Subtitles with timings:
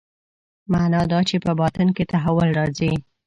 [0.71, 2.93] معنا دا چې په باطن کې تحول راځي.